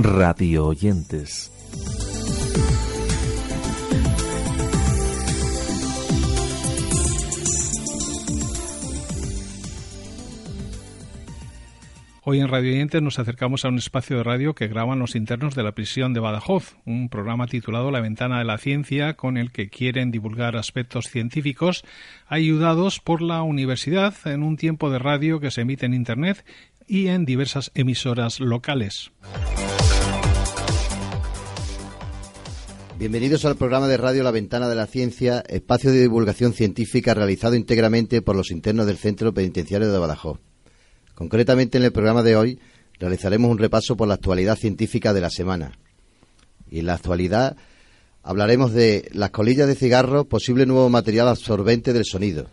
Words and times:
radio 0.00 0.66
oyentes. 0.66 1.50
Hoy 12.22 12.40
en 12.40 12.48
Radio 12.48 12.72
Oyentes 12.72 13.02
nos 13.02 13.18
acercamos 13.18 13.64
a 13.64 13.68
un 13.68 13.78
espacio 13.78 14.18
de 14.18 14.22
radio 14.22 14.54
que 14.54 14.68
graban 14.68 15.00
los 15.00 15.16
internos 15.16 15.56
de 15.56 15.64
la 15.64 15.72
prisión 15.72 16.12
de 16.12 16.20
Badajoz, 16.20 16.76
un 16.84 17.08
programa 17.08 17.46
titulado 17.48 17.90
La 17.90 18.00
ventana 18.00 18.38
de 18.38 18.44
la 18.44 18.58
ciencia 18.58 19.14
con 19.14 19.36
el 19.36 19.50
que 19.50 19.68
quieren 19.68 20.12
divulgar 20.12 20.56
aspectos 20.56 21.06
científicos 21.06 21.84
ayudados 22.28 23.00
por 23.00 23.20
la 23.20 23.42
universidad 23.42 24.14
en 24.26 24.44
un 24.44 24.56
tiempo 24.56 24.90
de 24.90 25.00
radio 25.00 25.40
que 25.40 25.50
se 25.50 25.62
emite 25.62 25.86
en 25.86 25.94
Internet 25.94 26.44
y 26.86 27.08
en 27.08 27.24
diversas 27.24 27.72
emisoras 27.74 28.38
locales. 28.38 29.10
Bienvenidos 32.98 33.44
al 33.44 33.54
programa 33.54 33.86
de 33.86 33.96
radio 33.96 34.24
La 34.24 34.32
Ventana 34.32 34.68
de 34.68 34.74
la 34.74 34.88
Ciencia, 34.88 35.44
espacio 35.48 35.92
de 35.92 36.00
divulgación 36.00 36.52
científica 36.52 37.14
realizado 37.14 37.54
íntegramente 37.54 38.22
por 38.22 38.34
los 38.34 38.50
internos 38.50 38.86
del 38.86 38.96
Centro 38.96 39.32
Penitenciario 39.32 39.92
de 39.92 39.98
Badajoz. 39.98 40.40
Concretamente 41.14 41.78
en 41.78 41.84
el 41.84 41.92
programa 41.92 42.24
de 42.24 42.34
hoy 42.34 42.58
realizaremos 42.98 43.52
un 43.52 43.58
repaso 43.58 43.96
por 43.96 44.08
la 44.08 44.14
actualidad 44.14 44.58
científica 44.58 45.12
de 45.12 45.20
la 45.20 45.30
semana. 45.30 45.78
Y 46.68 46.80
en 46.80 46.86
la 46.86 46.94
actualidad 46.94 47.56
hablaremos 48.24 48.72
de 48.72 49.08
las 49.12 49.30
colillas 49.30 49.68
de 49.68 49.76
cigarro, 49.76 50.24
posible 50.24 50.66
nuevo 50.66 50.88
material 50.88 51.28
absorbente 51.28 51.92
del 51.92 52.04
sonido. 52.04 52.48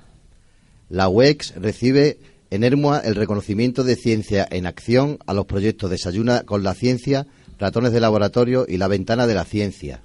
La 0.89 1.09
UEX 1.09 1.55
recibe 1.55 2.19
en 2.51 2.63
Hermua 2.63 2.99
el 2.99 3.15
reconocimiento 3.15 3.83
de 3.83 3.95
ciencia 3.95 4.47
en 4.51 4.67
acción 4.67 5.17
a 5.25 5.33
los 5.33 5.47
proyectos 5.47 5.89
Desayuna 5.89 6.43
con 6.43 6.61
la 6.61 6.75
ciencia, 6.75 7.25
Ratones 7.57 7.93
de 7.93 7.99
laboratorio 7.99 8.67
y 8.69 8.77
La 8.77 8.87
ventana 8.87 9.25
de 9.25 9.33
la 9.33 9.45
ciencia. 9.45 10.03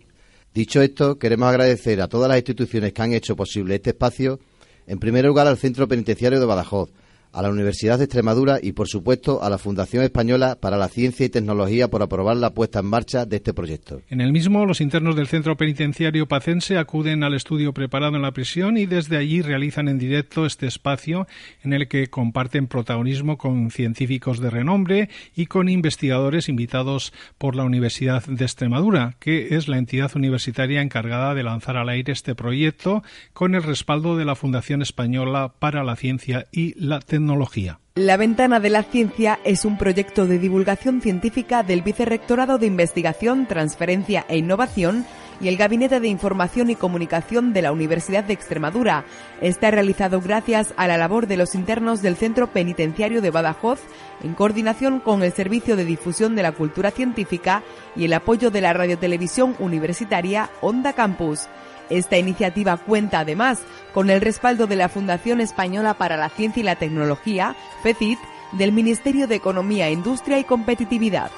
Dicho 0.53 0.83
esto, 0.83 1.17
queremos 1.17 1.49
agradecer 1.49 2.01
a 2.01 2.09
todas 2.09 2.29
las 2.29 2.39
instituciones 2.39 2.93
que 2.93 3.03
han 3.03 3.13
hecho 3.13 3.37
posible 3.37 3.77
este 3.77 3.91
espacio, 3.91 4.41
en 4.89 4.99
primer 4.99 5.25
lugar 5.25 5.47
al 5.47 5.59
Centro 5.59 5.87
Penitenciario 5.87 6.41
de 6.41 6.47
Badajoz, 6.47 6.91
a 7.33 7.43
la 7.43 7.51
Universidad 7.51 7.99
de 7.99 8.05
Extremadura 8.05 8.59
y, 8.61 8.73
por 8.73 8.89
supuesto, 8.89 9.43
a 9.43 9.51
la 9.51 9.59
Fundación 9.59 10.03
Española 10.03 10.59
para 10.61 10.77
la 10.77 10.89
Ciencia 10.89 11.27
y 11.27 11.29
Tecnología 11.29 11.89
por 11.89 12.03
aprobar 12.03 12.37
la 12.37 12.51
puesta 12.51 12.81
en 12.81 12.87
marcha 12.87 13.25
de 13.25 13.37
este 13.37 13.55
proyecto. 13.55 14.03
En 14.09 14.21
el 14.21 14.33
mismo, 14.33 14.67
los 14.67 14.81
internos 14.81 15.17
del 15.17 15.29
Centro 15.29 15.57
Penitenciario 15.57 16.27
Pacense 16.27 16.79
acuden 16.79 17.23
al 17.23 17.35
estudio 17.35 17.73
preparado 17.73 18.17
en 18.17 18.23
la 18.23 18.33
prisión 18.33 18.77
y 18.77 18.87
desde 18.87 19.17
allí 19.17 19.43
realizan 19.43 19.89
en 19.89 19.99
directo 19.99 20.45
este 20.45 20.67
espacio 20.67 21.27
en 21.63 21.73
el 21.73 21.87
que 21.87 22.09
comparten 22.09 22.67
protagonismo 22.67 23.39
con 23.39 23.71
científicos 23.71 24.41
de 24.41 24.51
renombre 24.51 25.09
y 25.37 25.47
con 25.47 25.69
investigadores 25.69 26.49
invitados 26.49 27.13
por 27.39 27.55
la 27.55 27.65
Universidad 27.65 28.25
de 28.25 28.45
Extremadura, 28.45 29.15
que 29.21 29.55
es 29.57 29.69
la 29.69 29.79
entidad 29.79 30.11
universitaria 30.17 30.83
encargada 30.83 31.35
de 31.35 31.45
lanzar 31.45 31.77
al 31.77 31.89
aire 31.89 32.13
este 32.13 32.35
proyecto 32.35 33.03
con 33.33 33.55
el 33.55 33.63
respaldo 33.63 34.17
de 34.17 34.25
la 34.25 34.35
Fundación 34.35 34.83
Española 34.83 35.53
para 35.59 35.85
la 35.85 35.97
Ciencia 35.97 36.47
y 36.51 36.75
la 36.81 36.99
Tecnología 36.99 37.20
la 37.97 38.17
Ventana 38.17 38.61
de 38.61 38.71
la 38.71 38.83
Ciencia 38.83 39.41
es 39.45 39.67
un 39.67 39.77
proyecto 39.77 40.27
de 40.27 40.39
divulgación 40.39 41.03
científica 41.03 41.63
del 41.63 41.83
Vicerrectorado 41.83 42.57
de 42.57 42.67
Investigación, 42.67 43.47
Transferencia 43.47 44.25
e 44.29 44.39
Innovación 44.39 45.05
y 45.41 45.49
el 45.49 45.57
Gabinete 45.57 46.01
de 46.01 46.09
Información 46.09 46.71
y 46.71 46.77
Comunicación 46.77 47.53
de 47.53 47.63
la 47.63 47.73
Universidad 47.73 48.25
de 48.25 48.33
Extremadura. 48.33 49.05
Está 49.43 49.71
realizado 49.71 50.21
gracias 50.21 50.73
a 50.79 50.87
la 50.87 50.97
labor 50.97 51.27
de 51.27 51.37
los 51.37 51.55
internos 51.55 52.01
del 52.01 52.17
Centro 52.17 52.47
Penitenciario 52.53 53.21
de 53.21 53.31
Badajoz, 53.31 53.81
en 54.23 54.35
coordinación 54.35 55.01
con 55.01 55.23
el 55.23 55.33
Servicio 55.33 55.77
de 55.77 55.85
Difusión 55.85 56.37
de 56.37 56.43
la 56.43 56.53
Cultura 56.53 56.93
Científica 56.93 57.63
y 57.97 58.05
el 58.07 58.15
apoyo 58.15 58.51
de 58.51 58.61
la 58.61 58.73
Radiotelevisión 58.73 59.57
Universitaria 59.59 60.49
Onda 60.63 60.95
Campus. 60.95 61.49
Esta 61.91 62.17
iniciativa 62.17 62.77
cuenta 62.77 63.21
además 63.21 63.61
con 63.93 64.11
el 64.11 64.21
respaldo 64.21 64.67
de 64.67 64.77
la 64.77 64.89
Fundación 64.89 65.41
Española 65.41 65.95
para 65.95 66.17
la 66.17 66.29
Ciencia 66.29 66.61
y 66.61 66.65
la 66.65 66.77
Tecnología, 66.77 67.57
FECIT, 67.83 68.19
del 68.53 68.73
Ministerio 68.73 69.27
de 69.27 69.35
Economía, 69.35 69.91
Industria 69.91 70.39
y 70.39 70.45
Competitividad. 70.45 71.31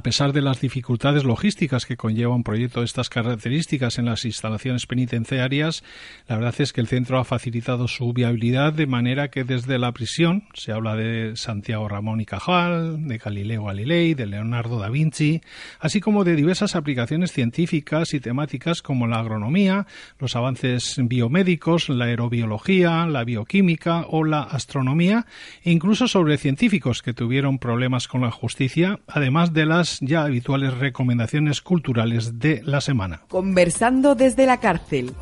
A 0.00 0.02
pesar 0.02 0.32
de 0.32 0.40
las 0.40 0.62
dificultades 0.62 1.24
logísticas 1.24 1.84
que 1.84 1.98
conlleva 1.98 2.34
un 2.34 2.42
proyecto 2.42 2.80
de 2.80 2.86
estas 2.86 3.10
características 3.10 3.98
en 3.98 4.06
las 4.06 4.24
instalaciones 4.24 4.86
penitenciarias, 4.86 5.84
la 6.26 6.36
verdad 6.36 6.54
es 6.58 6.72
que 6.72 6.80
el 6.80 6.86
centro 6.86 7.18
ha 7.18 7.24
facilitado 7.24 7.86
su 7.86 8.10
viabilidad 8.14 8.72
de 8.72 8.86
manera 8.86 9.28
que 9.28 9.44
desde 9.44 9.78
la 9.78 9.92
prisión 9.92 10.44
se 10.54 10.72
habla 10.72 10.96
de 10.96 11.36
Santiago 11.36 11.86
Ramón 11.86 12.22
y 12.22 12.24
Cajal, 12.24 13.06
de 13.06 13.18
Galileo 13.18 13.64
Galilei, 13.64 14.14
de 14.14 14.24
Leonardo 14.24 14.78
da 14.78 14.88
Vinci, 14.88 15.42
así 15.80 16.00
como 16.00 16.24
de 16.24 16.34
diversas 16.34 16.76
aplicaciones 16.76 17.32
científicas 17.32 18.14
y 18.14 18.20
temáticas 18.20 18.80
como 18.80 19.06
la 19.06 19.18
agronomía, 19.18 19.86
los 20.18 20.34
avances 20.34 20.96
biomédicos, 20.98 21.90
la 21.90 22.06
aerobiología, 22.06 23.04
la 23.04 23.24
bioquímica 23.24 24.06
o 24.08 24.24
la 24.24 24.44
astronomía, 24.44 25.26
e 25.62 25.70
incluso 25.72 26.08
sobre 26.08 26.38
científicos 26.38 27.02
que 27.02 27.12
tuvieron 27.12 27.58
problemas 27.58 28.08
con 28.08 28.22
la 28.22 28.30
justicia, 28.30 28.98
además 29.06 29.52
de 29.52 29.66
ya 30.00 30.22
habituales 30.22 30.78
recomendaciones 30.78 31.60
culturales 31.60 32.38
de 32.38 32.62
la 32.64 32.80
semana. 32.80 33.22
Conversando 33.28 34.14
desde 34.14 34.46
la 34.46 34.60
cárcel. 34.60 35.12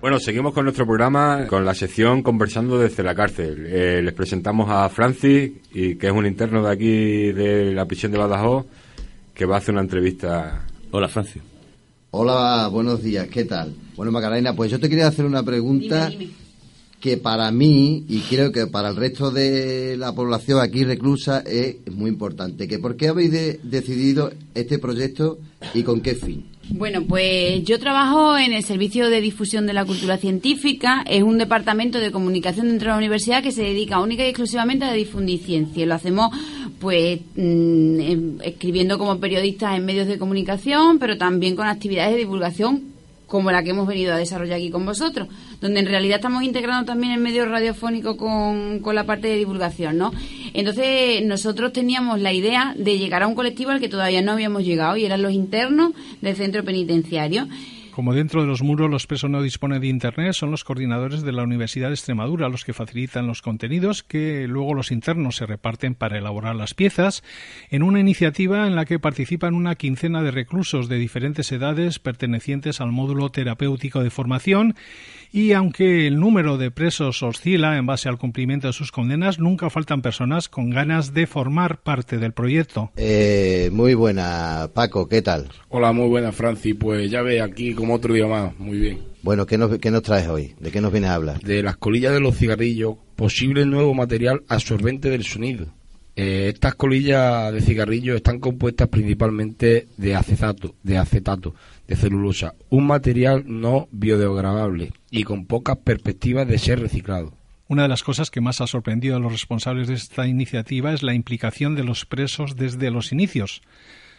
Bueno, 0.00 0.20
seguimos 0.20 0.54
con 0.54 0.64
nuestro 0.64 0.86
programa, 0.86 1.46
con 1.48 1.64
la 1.64 1.74
sección 1.74 2.22
Conversando 2.22 2.78
desde 2.78 3.02
la 3.02 3.16
cárcel. 3.16 3.66
Eh, 3.66 4.00
les 4.00 4.14
presentamos 4.14 4.70
a 4.70 4.88
Francis, 4.88 5.50
y, 5.72 5.96
que 5.96 6.06
es 6.06 6.12
un 6.12 6.24
interno 6.24 6.62
de 6.62 6.72
aquí 6.72 7.32
de 7.32 7.72
la 7.74 7.84
prisión 7.84 8.12
de 8.12 8.18
Badajoz, 8.18 8.66
que 9.34 9.44
va 9.44 9.56
a 9.56 9.58
hacer 9.58 9.72
una 9.72 9.82
entrevista. 9.82 10.62
Hola, 10.92 11.08
Francis. 11.08 11.42
Hola, 12.12 12.68
buenos 12.68 13.02
días, 13.02 13.26
¿qué 13.26 13.44
tal? 13.44 13.74
Bueno, 13.96 14.12
Macarena, 14.12 14.54
pues 14.54 14.70
yo 14.70 14.78
te 14.78 14.88
quería 14.88 15.08
hacer 15.08 15.24
una 15.24 15.42
pregunta 15.42 16.10
que 17.00 17.16
para 17.16 17.50
mí 17.50 18.04
y 18.08 18.20
creo 18.20 18.50
que 18.50 18.66
para 18.66 18.88
el 18.88 18.96
resto 18.96 19.30
de 19.30 19.96
la 19.96 20.12
población 20.12 20.60
aquí 20.60 20.84
reclusa 20.84 21.40
es 21.40 21.76
muy 21.90 22.10
importante. 22.10 22.66
Que 22.66 22.78
¿Por 22.78 22.96
qué 22.96 23.08
habéis 23.08 23.32
decidido 23.62 24.32
este 24.54 24.78
proyecto 24.78 25.38
y 25.74 25.82
con 25.82 26.00
qué 26.00 26.14
fin? 26.14 26.44
Bueno, 26.70 27.02
pues 27.04 27.64
yo 27.64 27.78
trabajo 27.78 28.36
en 28.36 28.52
el 28.52 28.62
Servicio 28.62 29.08
de 29.08 29.22
Difusión 29.22 29.66
de 29.66 29.72
la 29.72 29.86
Cultura 29.86 30.18
Científica. 30.18 31.02
Es 31.08 31.22
un 31.22 31.38
departamento 31.38 31.98
de 31.98 32.10
comunicación 32.10 32.68
dentro 32.68 32.88
de 32.88 32.92
la 32.92 32.98
universidad 32.98 33.42
que 33.42 33.52
se 33.52 33.62
dedica 33.62 34.00
única 34.00 34.24
y 34.24 34.28
exclusivamente 34.28 34.84
a 34.84 34.92
difundir 34.92 35.40
ciencia. 35.40 35.86
Lo 35.86 35.94
hacemos 35.94 36.30
pues 36.78 37.20
mm, 37.36 38.00
em, 38.00 38.38
escribiendo 38.42 38.98
como 38.98 39.18
periodistas 39.18 39.76
en 39.76 39.86
medios 39.86 40.08
de 40.08 40.18
comunicación, 40.18 40.98
pero 40.98 41.16
también 41.16 41.56
con 41.56 41.66
actividades 41.66 42.12
de 42.12 42.18
divulgación 42.18 42.97
como 43.28 43.52
la 43.52 43.62
que 43.62 43.70
hemos 43.70 43.86
venido 43.86 44.12
a 44.12 44.16
desarrollar 44.16 44.56
aquí 44.56 44.70
con 44.70 44.84
vosotros, 44.84 45.28
donde 45.60 45.80
en 45.80 45.86
realidad 45.86 46.16
estamos 46.16 46.42
integrando 46.42 46.86
también 46.86 47.12
el 47.12 47.20
medio 47.20 47.44
radiofónico 47.46 48.16
con, 48.16 48.80
con 48.80 48.94
la 48.94 49.04
parte 49.04 49.28
de 49.28 49.36
divulgación, 49.36 49.98
¿no? 49.98 50.12
Entonces, 50.54 51.22
nosotros 51.24 51.72
teníamos 51.72 52.20
la 52.20 52.32
idea 52.32 52.74
de 52.76 52.98
llegar 52.98 53.22
a 53.22 53.28
un 53.28 53.34
colectivo 53.34 53.70
al 53.70 53.80
que 53.80 53.88
todavía 53.88 54.22
no 54.22 54.32
habíamos 54.32 54.64
llegado 54.64 54.96
y 54.96 55.04
eran 55.04 55.22
los 55.22 55.32
internos 55.32 55.92
del 56.20 56.34
centro 56.34 56.64
penitenciario. 56.64 57.46
Como 57.98 58.14
dentro 58.14 58.42
de 58.42 58.46
los 58.46 58.62
muros 58.62 58.88
los 58.88 59.08
presos 59.08 59.28
no 59.28 59.42
disponen 59.42 59.80
de 59.80 59.88
Internet, 59.88 60.32
son 60.34 60.52
los 60.52 60.62
coordinadores 60.62 61.22
de 61.22 61.32
la 61.32 61.42
Universidad 61.42 61.88
de 61.88 61.94
Extremadura 61.94 62.48
los 62.48 62.64
que 62.64 62.72
facilitan 62.72 63.26
los 63.26 63.42
contenidos 63.42 64.04
que 64.04 64.46
luego 64.46 64.72
los 64.72 64.92
internos 64.92 65.34
se 65.34 65.46
reparten 65.46 65.96
para 65.96 66.16
elaborar 66.16 66.54
las 66.54 66.74
piezas, 66.74 67.24
en 67.70 67.82
una 67.82 67.98
iniciativa 67.98 68.68
en 68.68 68.76
la 68.76 68.84
que 68.84 69.00
participan 69.00 69.54
una 69.54 69.74
quincena 69.74 70.22
de 70.22 70.30
reclusos 70.30 70.88
de 70.88 70.96
diferentes 70.96 71.50
edades 71.50 71.98
pertenecientes 71.98 72.80
al 72.80 72.92
módulo 72.92 73.30
terapéutico 73.30 74.04
de 74.04 74.10
formación 74.10 74.76
y 75.32 75.52
aunque 75.52 76.06
el 76.06 76.18
número 76.18 76.58
de 76.58 76.70
presos 76.70 77.22
oscila 77.22 77.76
en 77.76 77.86
base 77.86 78.08
al 78.08 78.18
cumplimiento 78.18 78.66
de 78.66 78.72
sus 78.72 78.92
condenas, 78.92 79.38
nunca 79.38 79.70
faltan 79.70 80.02
personas 80.02 80.48
con 80.48 80.70
ganas 80.70 81.14
de 81.14 81.26
formar 81.26 81.82
parte 81.82 82.18
del 82.18 82.32
proyecto. 82.32 82.90
Eh, 82.96 83.70
muy 83.72 83.94
buena, 83.94 84.70
Paco, 84.74 85.08
¿qué 85.08 85.22
tal? 85.22 85.48
Hola, 85.68 85.92
muy 85.92 86.08
buena, 86.08 86.32
Franci. 86.32 86.74
Pues 86.74 87.10
ya 87.10 87.22
ve 87.22 87.40
aquí 87.40 87.74
como 87.74 87.94
otro 87.94 88.14
día 88.14 88.26
más, 88.26 88.58
muy 88.58 88.78
bien. 88.78 88.98
Bueno, 89.22 89.46
¿qué 89.46 89.58
nos, 89.58 89.78
¿qué 89.78 89.90
nos 89.90 90.02
traes 90.02 90.28
hoy? 90.28 90.54
¿De 90.60 90.70
qué 90.70 90.80
nos 90.80 90.92
vienes 90.92 91.10
a 91.10 91.14
hablar? 91.14 91.40
De 91.40 91.62
las 91.62 91.76
colillas 91.76 92.12
de 92.12 92.20
los 92.20 92.36
cigarrillos, 92.36 92.96
posible 93.16 93.66
nuevo 93.66 93.92
material 93.94 94.42
absorbente 94.48 95.10
del 95.10 95.24
sonido. 95.24 95.77
Eh, 96.20 96.48
estas 96.52 96.74
colillas 96.74 97.52
de 97.52 97.60
cigarrillos 97.60 98.16
están 98.16 98.40
compuestas 98.40 98.88
principalmente 98.88 99.86
de 99.98 100.16
acetato, 100.16 100.74
de 100.82 100.98
acetato, 100.98 101.54
de 101.86 101.94
celulosa, 101.94 102.56
un 102.70 102.88
material 102.88 103.44
no 103.46 103.86
biodegradable 103.92 104.92
y 105.12 105.22
con 105.22 105.46
pocas 105.46 105.76
perspectivas 105.76 106.48
de 106.48 106.58
ser 106.58 106.80
reciclado. 106.80 107.34
Una 107.68 107.82
de 107.82 107.88
las 107.88 108.02
cosas 108.02 108.32
que 108.32 108.40
más 108.40 108.60
ha 108.60 108.66
sorprendido 108.66 109.14
a 109.14 109.20
los 109.20 109.30
responsables 109.30 109.86
de 109.86 109.94
esta 109.94 110.26
iniciativa 110.26 110.92
es 110.92 111.04
la 111.04 111.14
implicación 111.14 111.76
de 111.76 111.84
los 111.84 112.04
presos 112.04 112.56
desde 112.56 112.90
los 112.90 113.12
inicios. 113.12 113.62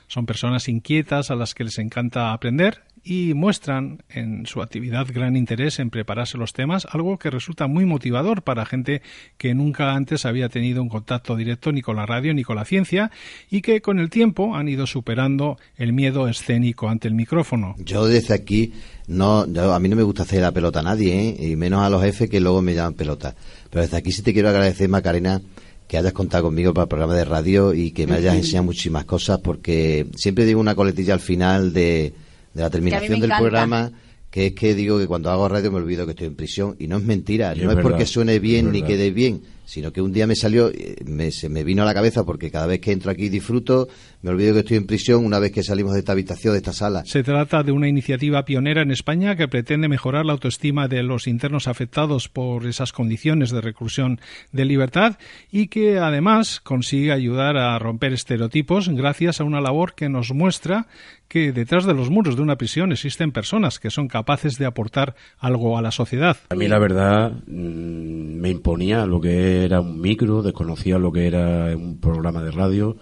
Son 0.08 0.26
personas 0.26 0.70
inquietas 0.70 1.32
a 1.32 1.36
las 1.36 1.54
que 1.54 1.66
les 1.66 1.80
encanta 1.80 2.32
aprender 2.32 2.82
y 3.04 3.34
muestran 3.34 4.04
en 4.10 4.46
su 4.46 4.62
actividad 4.62 5.08
gran 5.12 5.36
interés 5.36 5.80
en 5.80 5.90
prepararse 5.90 6.38
los 6.38 6.54
temas, 6.54 6.88
algo 6.92 7.18
que 7.18 7.30
resulta 7.30 7.68
muy 7.68 7.86
motivador 7.86 8.44
para 8.44 8.66
gente 8.66 9.02
que 9.38 9.54
nunca 9.54 9.94
antes 9.94 10.26
había 10.26 10.50
tenido 10.50 10.82
un 10.82 10.90
contacto 10.90 11.36
directo 11.36 11.72
ni 11.72 11.82
con 11.82 11.96
la 11.96 12.06
radio 12.06 12.34
ni 12.34 12.44
con 12.44 12.56
la 12.56 12.66
ciencia 12.66 13.12
y 13.50 13.62
que 13.62 13.82
con 13.82 14.00
el 14.00 14.10
tiempo 14.10 14.56
han 14.56 14.68
ido 14.70 14.88
superando 14.88 15.58
el 15.76 15.94
miedo 15.94 16.28
escénico 16.28 16.90
ante 16.90 17.08
el 17.08 17.14
micrófono. 17.14 17.76
Yo 17.80 18.06
desde 18.06 18.34
aquí 18.34 18.74
no, 19.08 19.42
a 19.42 19.80
mí 19.80 19.90
no 19.90 19.96
me 19.96 20.04
gusta 20.04 20.24
hacer 20.24 20.42
la 20.42 20.52
pelota 20.52 20.80
a 20.80 20.84
nadie, 20.84 21.30
¿eh? 21.30 21.52
y 21.52 21.56
menos 21.56 21.82
a 21.82 21.90
los 21.90 22.02
jefes 22.02 22.30
que 22.30 22.40
luego 22.40 22.62
me 22.62 22.76
llaman 22.76 22.94
pelota. 22.94 23.36
Pero 23.70 23.82
desde 23.82 23.98
aquí 23.98 24.12
sí 24.12 24.22
te 24.22 24.34
quiero 24.34 24.50
agradecer, 24.50 24.88
Macarena, 24.88 25.42
que 25.88 25.98
hayas 25.98 26.14
contado 26.14 26.44
conmigo 26.44 26.74
para 26.74 26.84
el 26.84 26.90
programa 26.90 27.16
de 27.16 27.26
radio 27.26 27.74
y 27.74 27.92
que 27.92 28.06
me 28.06 28.16
hayas 28.16 28.36
enseñado 28.36 28.66
muchísimas 28.66 29.06
cosas, 29.06 29.40
porque 29.40 30.06
siempre 30.16 30.46
digo 30.46 30.60
una 30.60 30.76
coletilla 30.76 31.16
al 31.16 31.20
final 31.20 31.74
de, 31.74 32.14
de 32.54 32.62
la 32.62 32.70
terminación 32.70 33.20
del 33.20 33.32
programa 33.38 33.92
que 34.30 34.48
es 34.48 34.54
que 34.54 34.76
digo 34.76 35.00
que 35.00 35.08
cuando 35.08 35.32
hago 35.32 35.50
radio 35.50 35.72
me 35.72 35.78
olvido 35.78 36.06
que 36.06 36.12
estoy 36.12 36.28
en 36.28 36.36
prisión. 36.36 36.76
Y 36.80 36.88
no 36.88 36.98
es 36.98 37.04
mentira, 37.04 37.56
no 37.56 37.72
es, 37.72 37.80
porque 37.80 38.06
suene 38.06 38.40
bien 38.40 38.72
ni 38.72 38.84
quede 38.84 39.12
bien, 39.12 39.42
sino 39.66 39.92
que 39.92 40.02
un 40.02 40.14
día 40.14 40.28
me 40.28 40.36
salió, 40.36 40.70
eh, 40.70 40.98
me, 41.06 41.32
se 41.32 41.50
me 41.50 41.64
vino 41.64 41.82
a 41.82 41.86
la 41.86 41.94
cabeza 41.94 42.24
porque 42.24 42.52
cada 42.52 42.68
vez 42.68 42.80
que 42.80 42.92
entro 42.92 43.12
aquí 43.12 43.30
disfruto, 43.30 43.88
me 44.22 44.32
olvido 44.32 44.54
que 44.54 44.60
estoy 44.60 44.78
en 44.78 44.86
prisión 44.86 45.26
una 45.26 45.40
vez 45.40 45.52
que 45.52 45.64
salimos 45.64 45.94
de 45.94 46.00
esta 46.00 46.12
habitación, 46.12 46.54
de 46.54 46.58
esta 46.58 46.74
sala. 46.74 47.04
Se 47.06 47.24
trata 47.24 47.64
de 47.64 47.72
una 47.72 47.88
iniciativa 47.88 48.44
pionera 48.44 48.82
en 48.82 48.92
España 48.92 49.38
que 49.38 49.48
pretende 49.48 49.88
mejorar 49.88 50.26
la 50.26 50.34
autoestima 50.34 50.88
de 50.88 51.04
los 51.04 51.28
internos 51.28 51.68
afectados 51.68 52.28
por 52.28 52.66
esas 52.66 52.92
condiciones 52.92 53.52
de 53.52 53.62
reclusión 53.62 54.20
de 54.52 54.66
libertad 54.66 55.18
y 55.52 55.68
que 55.68 56.00
además 56.00 56.60
consigue 56.60 57.14
ayudar 57.14 57.58
a 57.58 57.80
romper 57.80 58.12
estereotipos 58.12 58.90
gracias 58.90 59.40
a 59.40 59.46
una 59.46 59.62
labor 59.62 59.94
que 59.96 60.10
nos 60.10 60.34
muestra 60.34 60.88
que 61.30 61.52
detrás 61.54 61.86
de 61.86 61.94
los 61.94 62.10
muros 62.10 62.36
de 62.36 62.42
una 62.42 62.58
prisión 62.58 62.92
existen 62.92 63.32
personas 63.32 63.80
que 63.80 63.92
son 63.92 64.08
capaces 64.08 64.58
de 64.58 64.66
aportar 64.66 65.16
algo 65.38 65.78
a 65.78 65.82
la 65.82 65.92
sociedad. 65.92 66.36
A 66.50 66.56
mí 66.56 66.68
la 66.68 66.80
verdad 66.80 67.32
mm, 67.48 68.40
me 68.40 68.50
imponía 68.50 69.06
lo 69.06 69.22
que 69.22 69.64
era 69.64 69.80
un 69.80 70.02
micro, 70.02 70.42
desconocía 70.42 70.98
lo 70.98 71.12
que 71.12 71.28
era 71.28 71.76
un 71.78 72.00
programa 72.00 72.44
de 72.44 72.52
radio 72.52 72.98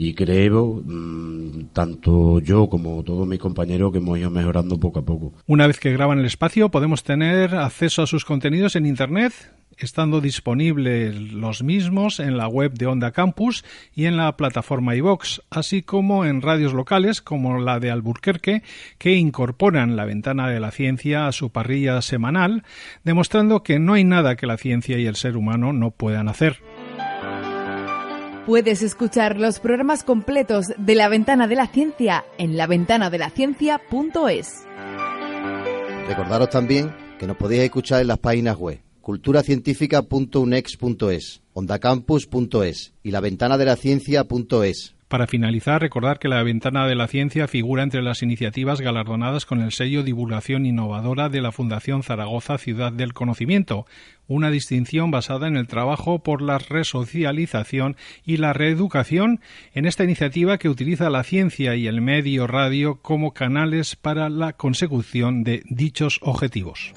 y 0.00 0.14
creo, 0.14 0.80
mm, 0.84 1.70
tanto 1.72 2.38
yo 2.38 2.68
como 2.68 3.02
todos 3.02 3.26
mis 3.26 3.40
compañeros, 3.40 3.90
que 3.90 3.98
hemos 3.98 4.16
ido 4.16 4.30
mejorando 4.30 4.78
poco 4.78 5.00
a 5.00 5.04
poco. 5.04 5.32
Una 5.48 5.66
vez 5.66 5.80
que 5.80 5.92
graban 5.92 6.20
el 6.20 6.24
espacio, 6.24 6.68
podemos 6.68 7.02
tener 7.02 7.56
acceso 7.56 8.02
a 8.02 8.06
sus 8.06 8.24
contenidos 8.24 8.76
en 8.76 8.86
Internet, 8.86 9.32
estando 9.76 10.20
disponibles 10.20 11.32
los 11.32 11.64
mismos 11.64 12.20
en 12.20 12.36
la 12.36 12.46
web 12.46 12.74
de 12.74 12.86
Onda 12.86 13.10
Campus 13.10 13.64
y 13.92 14.04
en 14.04 14.16
la 14.16 14.36
plataforma 14.36 14.94
iVox, 14.94 15.42
así 15.50 15.82
como 15.82 16.24
en 16.24 16.42
radios 16.42 16.74
locales 16.74 17.20
como 17.20 17.58
la 17.58 17.80
de 17.80 17.90
Alburquerque, 17.90 18.62
que 18.98 19.16
incorporan 19.16 19.96
la 19.96 20.04
ventana 20.04 20.48
de 20.48 20.60
la 20.60 20.70
ciencia 20.70 21.26
a 21.26 21.32
su 21.32 21.50
parrilla 21.50 22.00
semanal, 22.02 22.62
demostrando 23.02 23.64
que 23.64 23.80
no 23.80 23.94
hay 23.94 24.04
nada 24.04 24.36
que 24.36 24.46
la 24.46 24.58
ciencia 24.58 24.96
y 24.96 25.06
el 25.06 25.16
ser 25.16 25.36
humano 25.36 25.72
no 25.72 25.90
puedan 25.90 26.28
hacer. 26.28 26.60
Puedes 28.48 28.80
escuchar 28.80 29.38
los 29.38 29.60
programas 29.60 30.02
completos 30.04 30.68
de 30.78 30.94
La 30.94 31.10
Ventana 31.10 31.46
de 31.48 31.54
la 31.54 31.66
Ciencia 31.66 32.24
en 32.38 32.56
laventanadelaCiencia.es. 32.56 34.64
Recordaros 36.08 36.48
también 36.48 36.96
que 37.18 37.26
nos 37.26 37.36
podéis 37.36 37.64
escuchar 37.64 38.00
en 38.00 38.06
las 38.06 38.16
páginas 38.16 38.56
web 38.56 38.80
culturacientífica.unex.es, 39.02 41.42
ondacampus.es 41.52 42.94
y 43.02 43.10
laventanadelaCiencia.es. 43.10 44.94
Para 45.08 45.26
finalizar, 45.26 45.80
recordar 45.80 46.18
que 46.18 46.28
la 46.28 46.42
Ventana 46.42 46.86
de 46.86 46.94
la 46.94 47.08
Ciencia 47.08 47.48
figura 47.48 47.82
entre 47.82 48.02
las 48.02 48.22
iniciativas 48.22 48.82
galardonadas 48.82 49.46
con 49.46 49.62
el 49.62 49.72
sello 49.72 50.02
Divulgación 50.02 50.66
Innovadora 50.66 51.30
de 51.30 51.40
la 51.40 51.50
Fundación 51.50 52.02
Zaragoza 52.02 52.58
Ciudad 52.58 52.92
del 52.92 53.14
Conocimiento, 53.14 53.86
una 54.26 54.50
distinción 54.50 55.10
basada 55.10 55.48
en 55.48 55.56
el 55.56 55.66
trabajo 55.66 56.18
por 56.18 56.42
la 56.42 56.58
resocialización 56.58 57.96
y 58.26 58.36
la 58.36 58.52
reeducación 58.52 59.40
en 59.72 59.86
esta 59.86 60.04
iniciativa 60.04 60.58
que 60.58 60.68
utiliza 60.68 61.08
la 61.08 61.22
ciencia 61.22 61.74
y 61.74 61.86
el 61.86 62.02
medio 62.02 62.46
radio 62.46 62.96
como 63.00 63.32
canales 63.32 63.96
para 63.96 64.28
la 64.28 64.52
consecución 64.52 65.42
de 65.42 65.62
dichos 65.70 66.20
objetivos. 66.20 66.92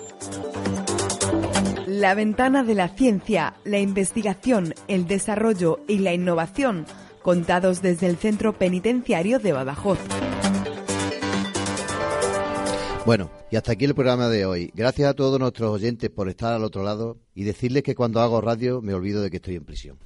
La 1.88 2.14
ventana 2.14 2.64
de 2.64 2.76
la 2.76 2.90
ciencia, 2.90 3.54
la 3.64 3.80
investigación, 3.80 4.74
el 4.90 5.08
desarrollo 5.08 5.80
y 5.88 6.00
la 6.00 6.14
innovación 6.14 6.86
contados 7.22 7.82
desde 7.82 8.08
el 8.08 8.18
Centro 8.18 8.54
Penitenciario 8.54 9.40
de 9.40 9.54
Badajoz. 9.54 10.00
Bueno, 13.06 13.32
y 13.50 13.56
hasta 13.56 13.72
aquí 13.72 13.86
el 13.86 13.96
programa 13.96 14.28
de 14.28 14.46
hoy. 14.46 14.72
Gracias 14.76 15.10
a 15.10 15.14
todos 15.16 15.40
nuestros 15.40 15.72
oyentes 15.72 16.10
por 16.10 16.30
estar 16.30 16.54
al 16.54 16.64
otro 16.64 16.84
lado 16.84 17.18
y 17.34 17.44
decirles 17.44 17.84
que 17.84 17.96
cuando 17.96 18.22
hago 18.22 18.42
radio 18.42 18.82
me 18.82 18.94
olvido 18.94 19.24
de 19.24 19.32
que 19.32 19.38
estoy 19.38 19.56
en 19.56 19.66
prisión. 19.66 19.98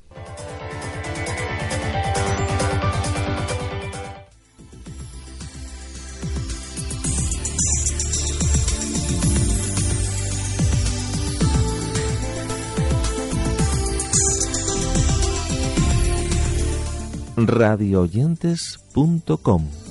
radioyentes.com 17.47 19.84